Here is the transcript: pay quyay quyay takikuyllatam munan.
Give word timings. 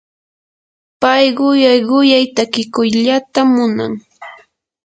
pay 1.01 1.25
quyay 1.37 1.79
quyay 1.89 2.25
takikuyllatam 2.35 3.47
munan. 3.55 3.93